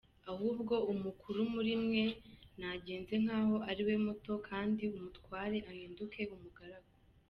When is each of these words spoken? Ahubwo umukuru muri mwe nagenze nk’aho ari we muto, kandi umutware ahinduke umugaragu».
Ahubwo 0.31 0.73
umukuru 0.91 1.39
muri 1.53 1.73
mwe 1.83 2.03
nagenze 2.59 3.13
nk’aho 3.23 3.55
ari 3.69 3.81
we 3.87 3.95
muto, 4.05 4.33
kandi 4.49 4.83
umutware 4.97 5.57
ahinduke 5.71 6.21
umugaragu». 6.35 6.89